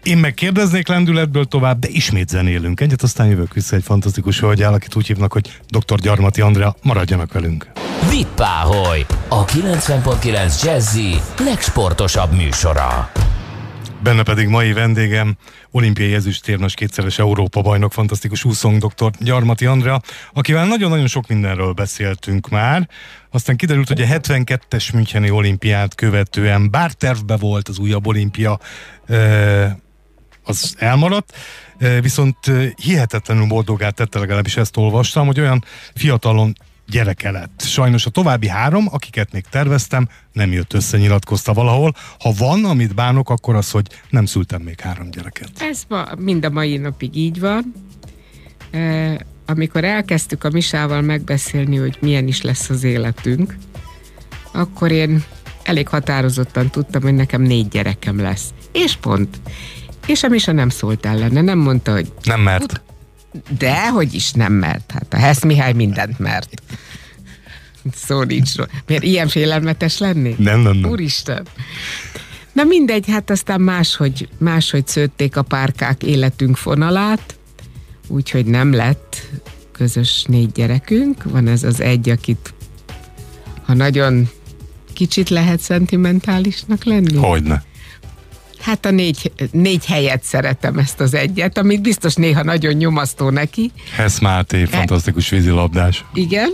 [0.04, 4.74] Én meg kérdeznék lendületből tovább, de ismét zenélünk egyet, aztán jövök vissza egy fantasztikus hölgyel,
[4.74, 6.00] akit úgy hívnak, hogy dr.
[6.00, 6.76] Gyarmati Andrea.
[6.82, 7.68] Maradjanak velünk.
[8.10, 13.12] Vippáholy, a 90.9 Jazzy legsportosabb műsora.
[14.04, 15.38] Benne pedig mai vendégem,
[15.72, 19.12] olimpiai ezüstérmes kétszeres Európa bajnok, fantasztikus úszónk dr.
[19.20, 20.02] Gyarmati Andrea,
[20.34, 22.90] akivel nagyon-nagyon sok mindenről beszéltünk már.
[23.32, 28.60] Aztán kiderült, hogy a 72-es Müncheni olimpiát követően, bár tervbe volt az újabb olimpia,
[30.44, 31.38] az elmaradt,
[32.02, 32.38] viszont
[32.76, 35.64] hihetetlenül boldogát tette, legalábbis ezt olvastam, hogy olyan
[35.96, 36.56] fiatalon
[36.88, 37.62] gyereke lett.
[37.62, 41.94] Sajnos a további három, akiket még terveztem, nem jött össze, nyilatkozta valahol.
[42.20, 45.50] Ha van, amit bánok, akkor az, hogy nem szültem még három gyereket.
[45.60, 47.74] Ez ma, mind a mai napig így van.
[48.72, 53.58] E, amikor elkezdtük a Misával megbeszélni, hogy milyen is lesz az életünk,
[54.52, 55.24] akkor én
[55.64, 58.54] elég határozottan tudtam, hogy nekem négy gyerekem lesz.
[58.72, 59.40] És pont.
[60.08, 62.82] És a Misa nem szólt ellene, nem mondta, hogy Nem mert.
[63.58, 64.92] De, hogy is nem mert.
[64.92, 66.62] Hát a Hesz Mihály mindent mert.
[67.96, 68.70] Szó nincs róla.
[68.88, 70.36] Miért ilyen félelmetes lenni?
[70.38, 70.90] Nem, nem, nem.
[70.90, 71.48] Úristen.
[72.54, 77.36] Na mindegy, hát aztán máshogy, máshogy szőtték a párkák életünk fonalát,
[78.08, 79.30] úgyhogy nem lett
[79.72, 81.24] közös négy gyerekünk.
[81.24, 82.54] Van ez az egy, akit
[83.66, 84.30] ha nagyon
[84.94, 87.16] kicsit lehet szentimentálisnak lenni.
[87.16, 87.64] Hogyne.
[88.66, 93.72] Hát a négy, négy helyet szeretem ezt az egyet, amit biztos néha nagyon nyomasztó neki.
[93.96, 96.06] Hesz Máté, fantasztikus vízilabdás.
[96.14, 96.50] Igen,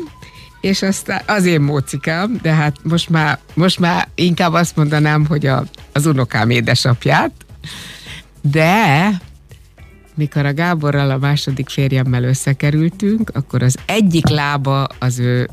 [0.62, 5.46] és aztán az én mócikám, de hát most már, most már inkább azt mondanám, hogy
[5.46, 7.32] a, az unokám édesapját,
[8.42, 9.08] de
[10.16, 15.50] mikor a Gáborral, a második férjemmel összekerültünk, akkor az egyik lába az ő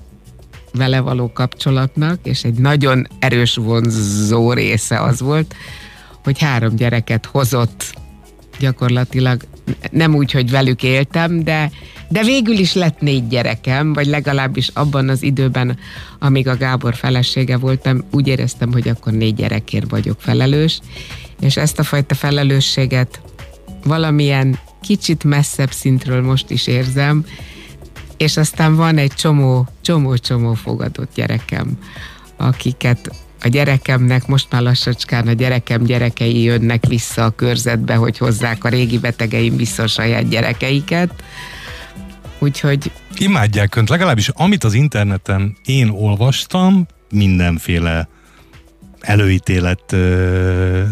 [0.73, 5.55] vele való kapcsolatnak, és egy nagyon erős vonzó része az volt,
[6.24, 7.94] hogy három gyereket hozott.
[8.59, 9.42] Gyakorlatilag
[9.90, 11.70] nem úgy, hogy velük éltem, de,
[12.09, 15.78] de végül is lett négy gyerekem, vagy legalábbis abban az időben,
[16.18, 20.81] amíg a Gábor felesége voltam, úgy éreztem, hogy akkor négy gyerekért vagyok felelős,
[21.40, 23.20] és ezt a fajta felelősséget
[23.85, 27.24] valamilyen kicsit messzebb szintről most is érzem,
[28.16, 31.78] és aztán van egy csomó, csomó-csomó fogadott gyerekem,
[32.37, 33.11] akiket
[33.42, 38.68] a gyerekemnek, most már lassacskán a gyerekem gyerekei jönnek vissza a körzetbe, hogy hozzák a
[38.68, 41.24] régi betegeim vissza a saját gyerekeiket.
[42.38, 48.09] Úgyhogy Imádják önt, legalábbis amit az interneten én olvastam, mindenféle
[49.01, 50.83] előítélet ö,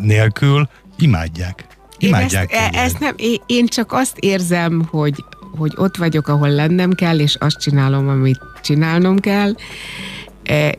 [0.00, 1.66] nélkül, imádják.
[1.98, 2.52] én ezt, Imádják.
[2.52, 5.24] e- ezt nem, én- én csak azt érzem, hogy,
[5.56, 9.52] hogy ott vagyok, ahol lennem kell, és azt csinálom, amit csinálnom kell,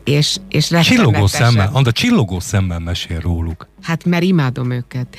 [0.04, 3.68] és, és Csillogó szemmel, Anda, csillogó szemmel mesél róluk.
[3.82, 5.16] Hát mert imádom őket.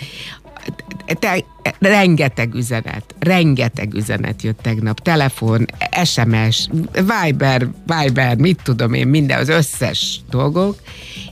[1.20, 1.44] Te,
[1.80, 5.66] rengeteg üzenet, rengeteg üzenet jött tegnap, telefon,
[6.04, 10.76] SMS, Viber, Viber, mit tudom én, minden, az összes dolgok,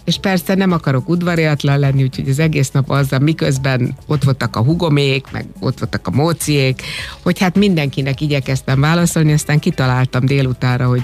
[0.04, 4.64] és persze nem akarok udvariatlan lenni, úgyhogy az egész nap azzal, miközben ott voltak a
[4.64, 6.82] hugomék, meg ott voltak a móciék,
[7.22, 11.04] hogy hát mindenkinek igyekeztem válaszolni, aztán kitaláltam délutára, hogy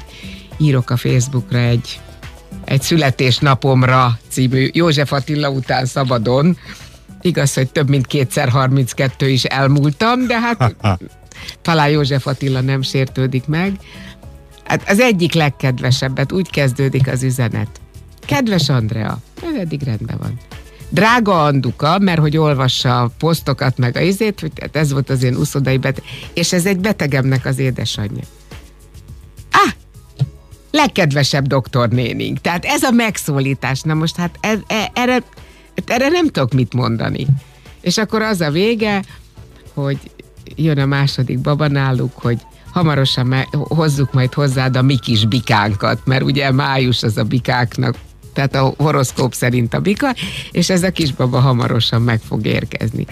[0.57, 1.99] írok a Facebookra egy
[2.65, 6.57] egy születésnapomra című József Attila után szabadon.
[7.21, 10.75] Igaz, hogy több mint kétszer 32 is elmúltam, de hát
[11.61, 13.73] talán József Attila nem sértődik meg.
[14.63, 17.81] Hát az egyik legkedvesebbet úgy kezdődik az üzenet.
[18.25, 20.39] Kedves Andrea, ez eddig rendben van.
[20.89, 25.35] drága Anduka, mert hogy olvassa a posztokat meg a izét, hogy ez volt az én
[25.35, 28.23] uszodai beteg, és ez egy betegemnek az édesanyja.
[29.51, 29.71] Ah,
[30.75, 32.41] legkedvesebb doktornénink.
[32.41, 33.81] Tehát ez a megszólítás.
[33.81, 35.23] Na most hát ez, e, erre,
[35.85, 37.25] erre nem tudok mit mondani.
[37.81, 39.03] És akkor az a vége,
[39.73, 39.97] hogy
[40.55, 45.99] jön a második baba náluk, hogy hamarosan me- hozzuk majd hozzád a mi kis bikánkat,
[46.05, 47.95] mert ugye május az a bikáknak,
[48.33, 50.15] tehát a horoszkóp szerint a bika,
[50.51, 53.05] és ez a kisbaba hamarosan meg fog érkezni.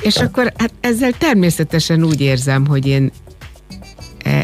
[0.00, 3.10] És akkor hát ezzel természetesen úgy érzem, hogy én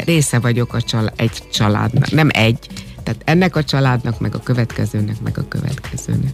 [0.05, 2.11] része vagyok a csal- egy családnak.
[2.11, 2.67] Nem egy,
[3.03, 6.33] tehát ennek a családnak, meg a következőnek, meg a következőnek.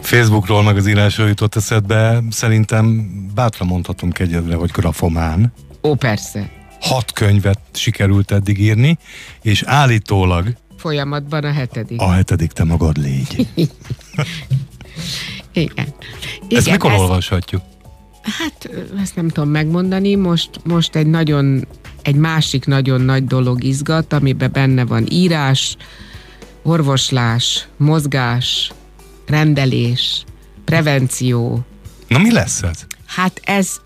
[0.00, 5.52] Facebookról meg az írásról jutott eszedbe, szerintem bátran mondhatunk egyedre, hogy grafomán.
[5.82, 6.50] Ó, persze.
[6.80, 8.98] Hat könyvet sikerült eddig írni,
[9.42, 12.00] és állítólag Folyamatban a hetedik.
[12.00, 13.46] a hetedik te magad légy.
[15.52, 15.86] Igen.
[16.48, 17.62] Ezt Igen, mikor ez- olvashatjuk?
[18.22, 18.70] Hát
[19.02, 21.66] ezt nem tudom megmondani, most, most egy nagyon,
[22.02, 25.76] egy másik nagyon nagy dolog izgat, amiben benne van írás,
[26.62, 28.72] orvoslás, mozgás,
[29.26, 30.24] rendelés,
[30.64, 31.64] prevenció.
[32.08, 32.86] Na mi lesz ez?
[33.06, 33.80] Hát ez,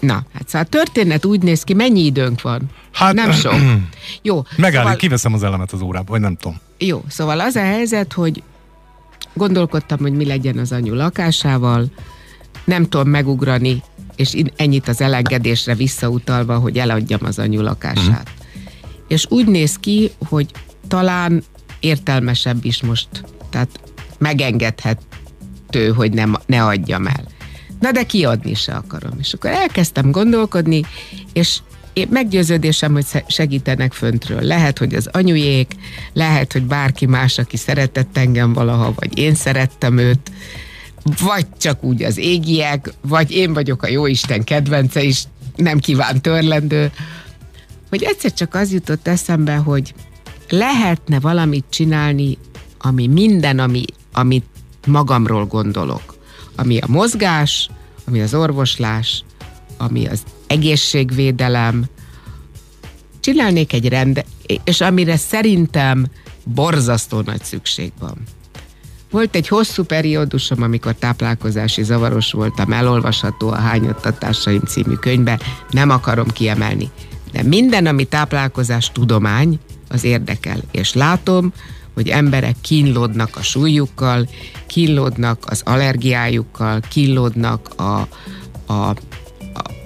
[0.00, 2.62] na, hát szóval a történet úgy néz ki, mennyi időnk van?
[2.92, 3.54] Hát- nem sok.
[4.22, 4.42] Jó.
[4.56, 6.60] Megállít, szóval, kiveszem az elemet az órába, vagy nem tudom.
[6.78, 8.42] jó, szóval az a helyzet, hogy
[9.34, 11.86] gondolkodtam, hogy mi legyen az anyu lakásával,
[12.64, 13.82] nem tudom megugrani,
[14.16, 18.30] és ennyit az elengedésre visszautalva, hogy eladjam az anyu lakását.
[19.08, 20.50] És úgy néz ki, hogy
[20.88, 21.42] talán
[21.80, 23.08] értelmesebb is most,
[23.50, 23.80] tehát
[24.18, 27.24] megengedhető, hogy nem, ne adjam el.
[27.80, 29.18] Na de kiadni se akarom.
[29.18, 30.84] És akkor elkezdtem gondolkodni,
[31.32, 31.58] és
[31.92, 34.40] én meggyőződésem, hogy segítenek föntről.
[34.42, 35.72] Lehet, hogy az anyujék,
[36.12, 40.30] lehet, hogy bárki más, aki szeretett engem valaha, vagy én szerettem őt,
[41.20, 45.24] vagy csak úgy az égiek, vagy én vagyok a jóisten kedvence is,
[45.56, 46.92] nem kíván törlendő,
[47.88, 49.94] hogy egyszer csak az jutott eszembe, hogy
[50.48, 52.38] lehetne valamit csinálni,
[52.78, 54.46] ami minden, ami, amit
[54.86, 56.16] magamról gondolok.
[56.56, 57.70] Ami a mozgás,
[58.06, 59.24] ami az orvoslás,
[59.76, 61.84] ami az egészségvédelem.
[63.20, 64.24] Csinálnék egy rende,
[64.64, 66.06] és amire szerintem
[66.44, 68.16] borzasztó nagy szükség van.
[69.10, 75.40] Volt egy hosszú periódusom, amikor táplálkozási zavaros voltam, elolvasható a Hányottatásaim című könyvbe,
[75.70, 76.90] nem akarom kiemelni.
[77.32, 80.58] De minden, ami táplálkozás tudomány, az érdekel.
[80.70, 81.52] És látom,
[81.94, 84.28] hogy emberek kínlódnak a súlyukkal,
[84.66, 88.96] kínlódnak az allergiájukkal, kínlódnak a, a, a,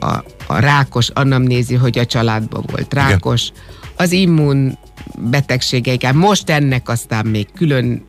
[0.01, 3.51] a, a rákos anamnézi, hogy a családban volt rákos,
[3.97, 4.79] az immun
[5.19, 6.13] betegségeikkel.
[6.13, 8.05] Most ennek aztán még külön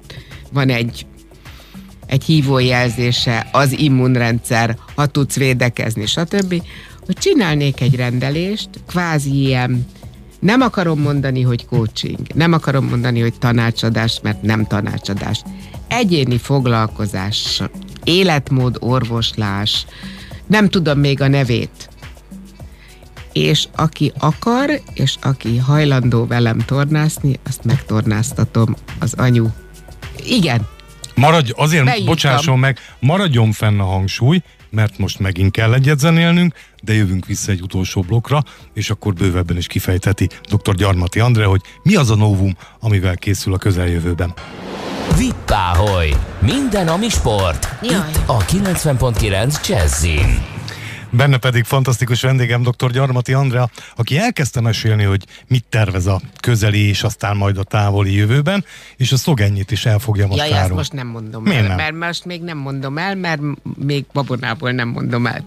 [0.54, 1.06] van egy
[2.12, 6.64] egy hívójelzése, az immunrendszer, ha tudsz védekezni, stb.
[7.06, 9.86] Hogy csinálnék egy rendelést, kvázi ilyen,
[10.40, 15.44] nem akarom mondani, hogy coaching, nem akarom mondani, hogy tanácsadás, mert nem tanácsadás.
[15.88, 17.62] Egyéni foglalkozás,
[18.04, 19.86] életmód, orvoslás,
[20.48, 21.90] nem tudom még a nevét.
[23.34, 29.48] És aki akar, és aki hajlandó velem tornászni, azt megtornáztatom az anyu.
[30.26, 30.68] Igen,
[31.16, 32.06] Maradj, azért Beírtam.
[32.06, 37.52] bocsásson meg, maradjon fenn a hangsúly, mert most megint kell egyet zenélnünk, de jövünk vissza
[37.52, 38.44] egy utolsó blokkra,
[38.74, 40.76] és akkor bővebben is kifejtheti dr.
[40.76, 44.34] Gyarmati Andre, hogy mi az a novum, amivel készül a közeljövőben.
[45.18, 46.14] Vippáholy!
[46.40, 47.68] Minden, ami sport.
[47.82, 47.96] Jaj.
[48.10, 50.51] Itt a 90.9 Jazzin.
[51.12, 52.92] Benne pedig fantasztikus vendégem dr.
[52.92, 58.14] Gyarmati Andrea, aki elkezdte mesélni, hogy mit tervez a közeli és aztán majd a távoli
[58.14, 58.66] jövőben,
[58.98, 61.76] és a szlogenjét is el fogja most Jaj, ezt most nem mondom Miért el, nem?
[61.76, 63.42] mert most még nem mondom el, mert
[63.78, 65.46] még babonából nem mondom el.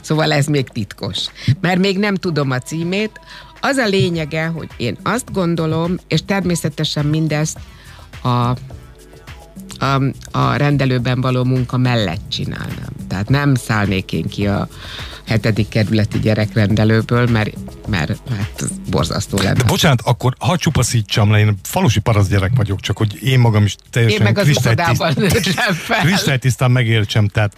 [0.00, 1.18] Szóval ez még titkos.
[1.60, 3.20] Mert még nem tudom a címét.
[3.60, 7.58] Az a lényege, hogy én azt gondolom, és természetesen mindezt
[8.22, 8.54] a,
[9.80, 10.02] a,
[10.38, 12.92] a rendelőben való munka mellett csinálnám.
[13.08, 14.68] Tehát nem szállnék én ki a
[15.26, 17.50] hetedik kerületi gyerekrendelőből, mert,
[17.88, 19.52] mert hát ez borzasztó lenne.
[19.52, 23.64] De bocsánat, akkor ha csupaszítsam le, én falusi parasz gyerek vagyok, csak hogy én magam
[23.64, 24.34] is teljesen Én meg
[26.04, 27.56] kristálytisztán megértsem, tehát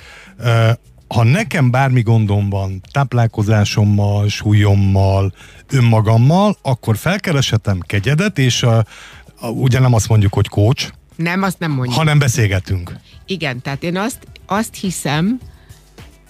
[1.08, 5.35] ha nekem bármi gondom van táplálkozásommal, súlyommal,
[5.70, 8.78] önmagammal, akkor felkereshetem kegyedet, és uh,
[9.50, 10.90] ugye nem azt mondjuk, hogy coach,
[11.22, 11.96] Nem, azt nem mondjuk.
[11.96, 12.96] hanem beszélgetünk.
[13.26, 15.40] Igen, tehát én azt, azt hiszem,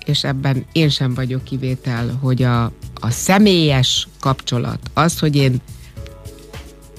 [0.04, 5.60] és ebben én sem vagyok kivétel, hogy a, a személyes kapcsolat, az, hogy én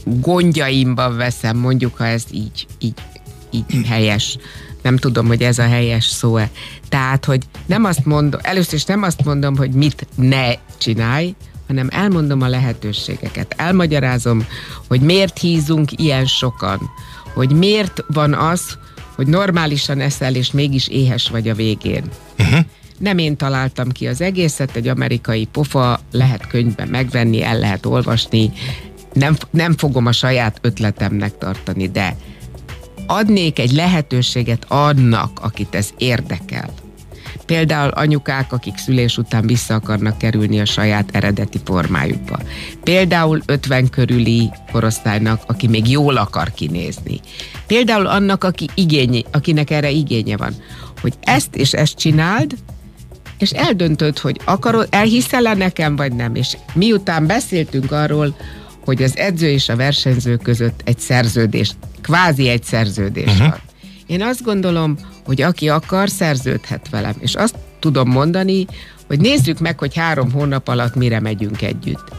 [0.06, 2.94] gondjaimban veszem, mondjuk, ha ezt így, így,
[3.52, 4.38] így helyes.
[4.82, 6.50] Nem tudom, hogy ez a helyes szó-e.
[6.90, 11.36] Tehát, hogy nem azt mondom, először is nem azt mondom, hogy mit ne csinálj,
[11.68, 13.54] hanem elmondom a lehetőségeket.
[13.58, 14.46] Elmagyarázom,
[14.88, 16.80] hogy miért hízunk ilyen sokan,
[17.34, 18.78] hogy miért van az,
[19.16, 22.04] hogy normálisan eszel, és mégis éhes vagy a végén.
[22.40, 22.60] Uh-huh.
[22.98, 28.52] Nem én találtam ki az egészet, egy amerikai pofa, lehet könyvben megvenni, el lehet olvasni,
[29.14, 32.16] nem, nem fogom a saját ötletemnek tartani, de
[33.08, 36.74] adnék egy lehetőséget annak, akit ez érdekel.
[37.46, 42.40] Például anyukák, akik szülés után vissza akarnak kerülni a saját eredeti formájukba.
[42.84, 47.20] Például 50 körüli korosztálynak, aki még jól akar kinézni.
[47.68, 50.54] Például annak, aki igényi, akinek erre igénye van.
[51.02, 52.56] Hogy ezt és ezt csináld,
[53.38, 56.36] és eldöntöd, hogy akarod, elhiszel-e nekem, vagy nem.
[56.36, 58.36] És miután beszéltünk arról,
[58.86, 63.50] hogy az edző és a versenyző között egy szerződés, kvázi egy szerződés uh-huh.
[63.50, 63.60] van.
[64.14, 67.14] Én azt gondolom, hogy aki akar, szerződhet velem.
[67.20, 68.66] És azt tudom mondani,
[69.08, 72.12] hogy nézzük meg, hogy három hónap alatt mire megyünk együtt.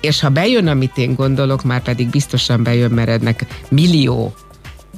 [0.00, 4.34] És ha bejön, amit én gondolok, már pedig biztosan bejön, mert ennek millió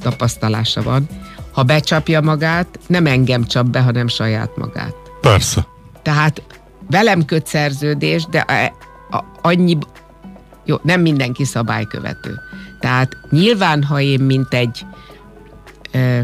[0.03, 1.09] tapasztalása van,
[1.53, 4.95] ha becsapja magát, nem engem csap be, hanem saját magát.
[5.21, 5.67] Persze.
[6.03, 6.43] Tehát
[6.91, 8.73] velem köt szerződés, de
[9.43, 9.79] annyi,
[10.65, 12.41] jó, nem mindenki szabálykövető.
[12.81, 14.87] Tehát nyilván, ha én mint egy
[15.91, 16.23] e,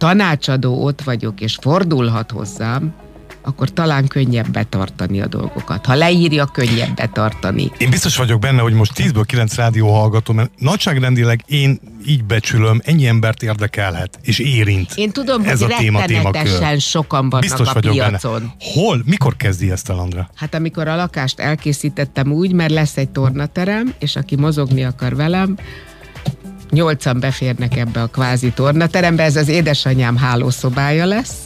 [0.00, 2.94] tanácsadó ott vagyok, és fordulhat hozzám,
[3.42, 5.86] akkor talán könnyebb betartani a dolgokat.
[5.86, 7.70] Ha leírja, könnyebb betartani.
[7.78, 12.80] Én biztos vagyok benne, hogy most 10-ből 9 rádió hallgatom, mert nagyságrendileg én így becsülöm,
[12.84, 14.92] ennyi embert érdekelhet, és érint.
[14.94, 16.80] Én tudom, ez hogy a téma, témakör.
[16.80, 18.32] sokan vannak biztos a vagyok piacon.
[18.32, 18.54] Benne.
[18.58, 19.02] Hol?
[19.04, 20.30] Mikor kezdi ezt el, Andra?
[20.34, 25.56] Hát amikor a lakást elkészítettem úgy, mert lesz egy tornaterem, és aki mozogni akar velem,
[26.70, 31.36] nyolcan beférnek ebbe a kvázi tornaterembe, ez az édesanyám hálószobája lesz,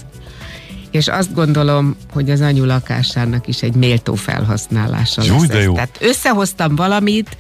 [0.90, 5.46] és azt gondolom, hogy az anyu lakásának is egy méltó felhasználása jó, lesz.
[5.46, 5.74] De jó.
[5.74, 7.36] Tehát összehoztam valamit,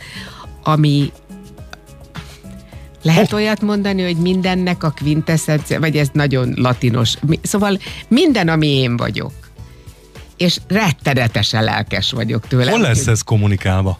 [0.62, 1.12] ami
[3.02, 3.38] lehet oh.
[3.38, 7.14] olyat mondani, hogy mindennek a quintessencia, vagy ez nagyon latinos.
[7.42, 9.32] Szóval minden, ami én vagyok.
[10.36, 12.70] És rettenetesen lelkes vagyok tőle.
[12.70, 13.98] Hol lesz ez kommunikálva?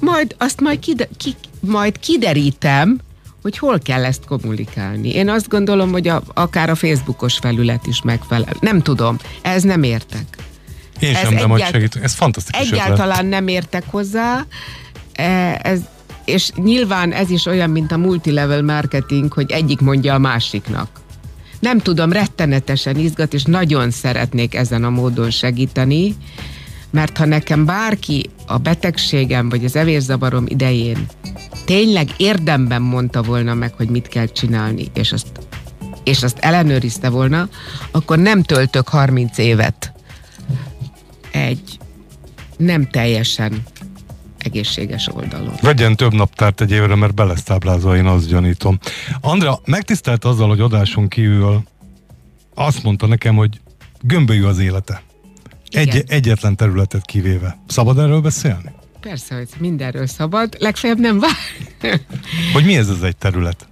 [0.00, 3.00] Majd azt majd, kide, ki, majd kiderítem,
[3.42, 5.14] hogy hol kell ezt kommunikálni.
[5.14, 8.54] Én azt gondolom, hogy a, akár a Facebookos felület is megfelel.
[8.60, 10.24] Nem tudom, ez nem értek.
[11.00, 11.96] Én ez sem, de majd segít.
[12.02, 13.30] Ez fantasztikus Egyáltalán ötlet.
[13.30, 14.46] nem értek hozzá.
[15.12, 15.80] E, ez,
[16.24, 21.00] és nyilván ez is olyan, mint a multilevel marketing, hogy egyik mondja a másiknak.
[21.60, 26.14] Nem tudom, rettenetesen izgat, és nagyon szeretnék ezen a módon segíteni,
[26.90, 31.06] mert ha nekem bárki a betegségem vagy az evészavarom idején
[31.64, 35.26] tényleg érdemben mondta volna meg, hogy mit kell csinálni, és azt,
[36.04, 37.48] és azt ellenőrizte volna,
[37.90, 39.92] akkor nem töltök 30 évet
[41.32, 41.78] egy
[42.56, 43.62] nem teljesen
[44.38, 45.54] egészséges oldalon.
[45.60, 48.78] Vegyen több naptárt egy évre, mert be lesz táblázva, én azt gyanítom.
[49.20, 51.62] Andra, megtisztelt azzal, hogy adáson kívül
[52.54, 53.60] azt mondta nekem, hogy
[54.00, 55.02] gömbölyű az élete.
[55.70, 57.58] Egy, egyetlen területet kivéve.
[57.66, 58.72] Szabad erről beszélni?
[59.02, 61.36] Persze, hogy mindenről szabad, legfeljebb nem vár.
[62.54, 63.66] hogy mi ez az egy terület?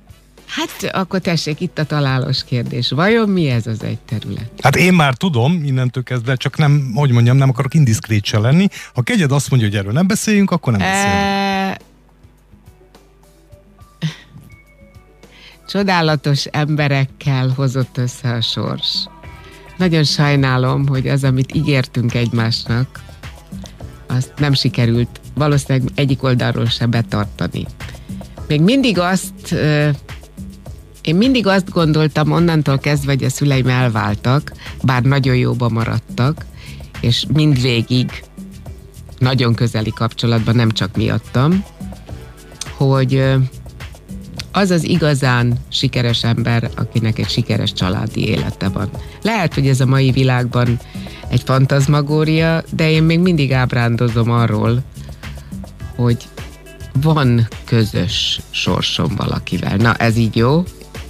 [0.46, 2.90] Hát akkor tessék, itt a találós kérdés.
[2.90, 4.50] Vajon mi ez az egy terület?
[4.62, 8.68] Hát én már tudom, innentől kezdve, csak nem, hogy mondjam, nem akarok indiszkrét se lenni.
[8.94, 11.76] Ha kegyed azt mondja, hogy erről nem beszéljünk, akkor nem beszélünk.
[15.68, 19.06] Csodálatos emberekkel hozott össze a sors.
[19.76, 23.00] Nagyon sajnálom, hogy az, amit ígértünk egymásnak,
[24.10, 27.66] azt nem sikerült valószínűleg egyik oldalról se betartani.
[28.48, 29.52] Még mindig azt,
[31.02, 36.44] én mindig azt gondoltam onnantól kezdve, hogy a szüleim elváltak, bár nagyon jóba maradtak,
[37.00, 38.24] és mindvégig
[39.18, 41.64] nagyon közeli kapcsolatban, nem csak miattam,
[42.76, 43.24] hogy
[44.52, 48.90] az az igazán sikeres ember, akinek egy sikeres családi élete van.
[49.22, 50.78] Lehet, hogy ez a mai világban
[51.28, 54.82] egy fantazmagória, de én még mindig ábrándozom arról,
[56.00, 56.28] hogy
[56.92, 59.76] van közös sorsom valakivel.
[59.76, 60.64] Na, ez így jó?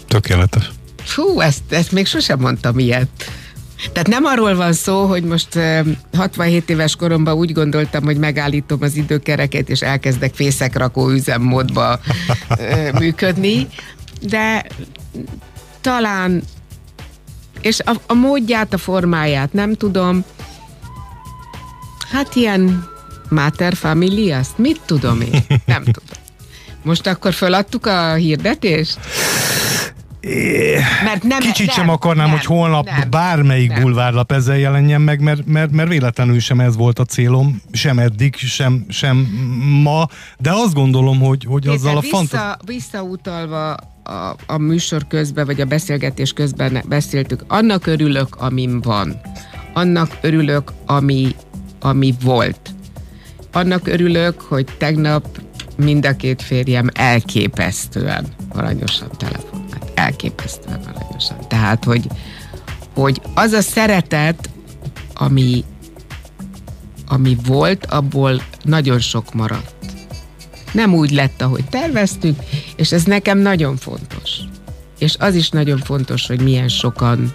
[0.07, 0.71] Tökéletes.
[1.03, 3.09] Fú, ezt, ezt még sosem mondtam ilyet.
[3.93, 5.59] Tehát nem arról van szó, hogy most
[6.17, 12.01] 67 éves koromban úgy gondoltam, hogy megállítom az időkereket, és elkezdek fészekrakó üzemmódba
[12.99, 13.69] működni,
[14.21, 14.67] de
[15.81, 16.43] talán,
[17.61, 20.25] és a, a módját, a formáját nem tudom,
[22.11, 22.89] hát ilyen
[23.31, 25.45] mater familias, mit tudom én?
[25.67, 26.19] Nem tudom.
[26.83, 28.99] Most akkor föladtuk a hirdetést?
[31.05, 33.83] mert nem, Kicsit nem, sem akarnám, nem, hogy holnap nem, bármelyik nem.
[33.83, 38.35] bulvárlap ezzel jelenjen meg, mert, mert, mert véletlenül sem ez volt a célom, sem eddig,
[38.37, 39.17] sem, sem
[39.83, 40.07] ma,
[40.39, 42.57] de azt gondolom, hogy, hogy Nézze, azzal a vissza, fantaz...
[42.65, 43.73] Visszautalva
[44.05, 49.21] a, a műsor közben, vagy a beszélgetés közben beszéltük, annak örülök, amim van.
[49.73, 51.35] Annak örülök, ami,
[51.81, 52.75] ami volt.
[53.53, 55.41] Annak örülök, hogy tegnap
[55.77, 59.91] mind a két férjem elképesztően aranyosan telefonált.
[59.95, 61.37] Elképesztően aranyosan.
[61.49, 62.07] Tehát, hogy,
[62.95, 64.51] hogy az a szeretet,
[65.15, 65.65] ami,
[67.07, 69.75] ami volt, abból nagyon sok maradt.
[70.73, 72.39] Nem úgy lett, ahogy terveztük,
[72.77, 74.31] és ez nekem nagyon fontos.
[74.99, 77.35] És az is nagyon fontos, hogy milyen sokan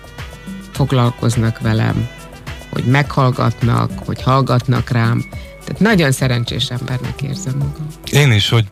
[0.72, 2.08] foglalkoznak velem,
[2.70, 5.26] hogy meghallgatnak, hogy hallgatnak rám.
[5.66, 7.88] Tehát nagyon szerencsés embernek érzem magam.
[8.12, 8.66] Én is, hogy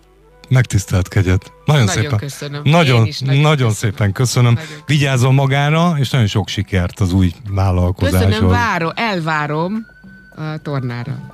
[0.50, 1.52] megtiszteltkedjet.
[1.66, 2.18] Nagyon, nagyon szépen.
[2.18, 2.62] Köszönöm.
[2.64, 3.74] Nagyon, nagyon, nagyon köszönöm.
[3.74, 4.54] szépen köszönöm.
[4.54, 8.26] Nagyon Vigyázzon magára, és nagyon sok sikert az új vállalkozáshoz.
[8.26, 9.86] Köszönöm, várom, elvárom
[10.36, 11.32] a tornára.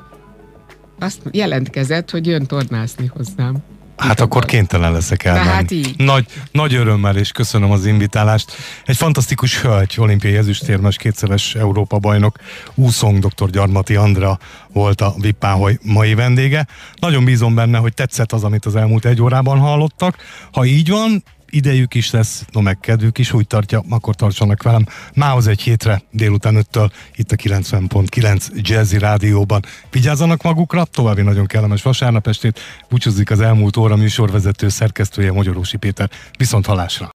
[0.99, 3.55] Azt jelentkezett, hogy jön tornászni hozzám.
[3.99, 5.21] Hát akkor kénytelen leszek.
[5.21, 5.93] Hát így.
[5.97, 8.51] Nagy, nagy örömmel és köszönöm az invitálást.
[8.85, 12.37] Egy fantasztikus hölgy, olimpiai ezüstérmes, kétszeres Európa bajnok,
[12.75, 13.49] úszong dr.
[13.49, 14.39] Gyarmati Andra
[14.73, 16.67] volt a Vippáholy mai vendége.
[16.99, 20.15] Nagyon bízom benne, hogy tetszett az, amit az elmúlt egy órában hallottak.
[20.51, 24.85] Ha így van, idejük is lesz, no meg kedvük is, úgy tartja, akkor tartsanak velem.
[25.13, 29.61] Mához egy hétre, délután 5-től, itt a 90.9 Jazzy Rádióban.
[29.91, 36.09] Vigyázzanak magukra, további nagyon kellemes vasárnap estét, búcsúzik az elmúlt óra műsorvezető szerkesztője Magyarósi Péter.
[36.37, 37.07] Viszont halásra!